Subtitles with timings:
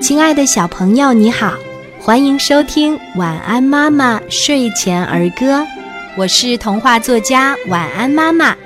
[0.00, 1.54] 亲爱的小朋友，你好，
[2.00, 5.60] 欢迎收听《晚安妈妈睡前儿歌》，
[6.16, 8.56] 我是童话作家晚安妈妈。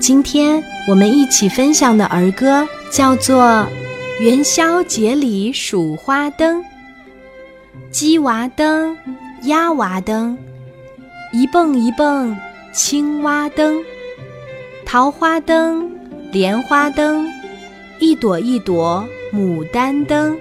[0.00, 3.44] 今天我们一起分享的儿歌叫做
[4.22, 6.62] 《元宵节里数花灯》。
[7.90, 8.96] 鸡娃灯，
[9.42, 10.38] 鸭娃灯，
[11.32, 12.36] 一蹦一蹦
[12.72, 13.82] 青蛙灯，
[14.86, 15.90] 桃花灯，
[16.30, 17.28] 莲花灯，
[17.98, 19.04] 一朵一朵
[19.34, 20.38] 牡丹灯。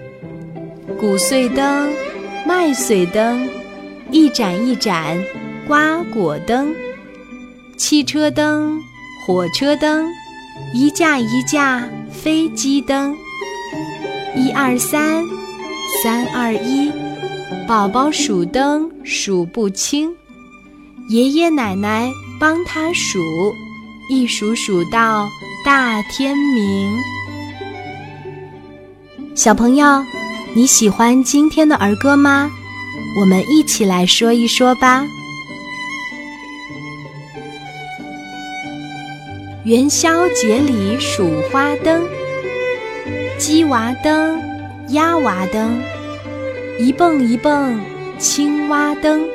[0.95, 1.91] 谷穗灯，
[2.45, 3.47] 麦穗灯，
[4.09, 5.21] 一盏一盏
[5.67, 6.73] 瓜果灯，
[7.75, 8.79] 汽车灯，
[9.25, 10.07] 火车灯，
[10.73, 13.15] 一架一架飞机灯。
[14.35, 15.23] 一二三，
[16.01, 16.91] 三二一，
[17.67, 20.09] 宝宝数灯数不清，
[21.09, 23.19] 爷爷奶奶帮他数，
[24.09, 25.27] 一数数到
[25.65, 26.97] 大天明。
[29.35, 30.03] 小朋友。
[30.57, 32.49] 你喜欢今天的儿歌吗？
[33.19, 35.05] 我们一起来说一说吧。
[39.65, 42.03] 元宵节里数花灯，
[43.37, 44.41] 鸡娃灯，
[44.89, 45.79] 鸭娃灯，
[46.79, 47.79] 一蹦一蹦
[48.17, 49.29] 青蛙灯，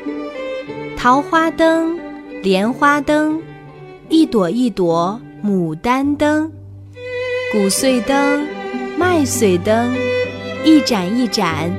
[0.97, 1.97] 桃花灯，
[2.43, 3.41] 莲花灯，
[4.09, 6.51] 一朵一朵牡丹灯，
[7.53, 8.45] 谷穗灯，
[8.99, 9.95] 麦穗灯。
[10.65, 11.71] 一盏一盏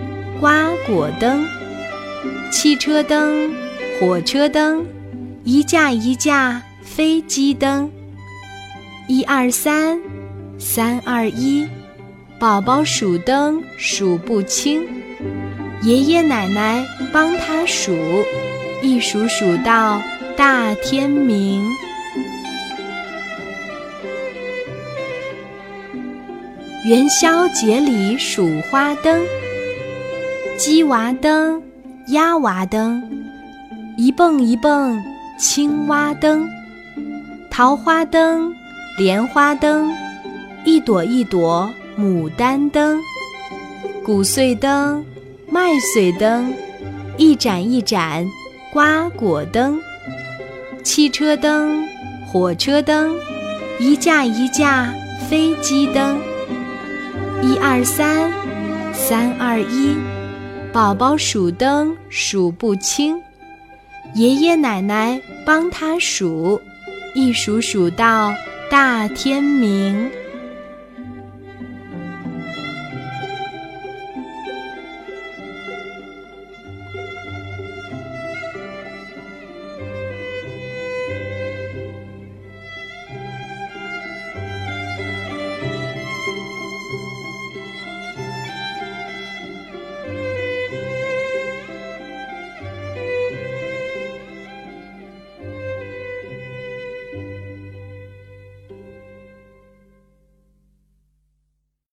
[0.41, 1.45] 瓜果灯，
[2.51, 3.49] 汽车灯，
[3.97, 4.85] 火车灯，
[5.45, 7.89] 一架一架飞机灯。
[9.07, 9.97] 一二三，
[10.59, 11.65] 三二一，
[12.37, 14.85] 宝宝数灯数不清，
[15.81, 17.95] 爷爷奶奶帮他数，
[18.81, 20.01] 一数数到
[20.35, 21.65] 大天明。
[26.85, 29.23] 元宵节里数花灯，
[30.57, 31.63] 鸡娃灯，
[32.07, 33.01] 鸭娃灯，
[33.95, 35.01] 一蹦一蹦
[35.39, 36.45] 青蛙灯，
[37.49, 38.53] 桃花灯，
[38.97, 39.89] 莲花灯，
[40.65, 42.99] 一朵一朵牡丹灯，
[44.03, 45.05] 谷穗灯，
[45.49, 46.53] 麦穗灯，
[47.15, 48.27] 一盏一盏
[48.73, 49.79] 瓜果灯，
[50.83, 51.87] 汽车灯，
[52.27, 53.15] 火车灯，
[53.79, 54.93] 一架一架
[55.29, 56.19] 飞机灯。
[57.45, 58.31] 一二三，
[58.93, 59.97] 三二一，
[60.71, 63.21] 宝宝数灯数不清，
[64.15, 66.61] 爷爷奶奶帮他数，
[67.13, 68.33] 一数数到
[68.71, 70.09] 大天明。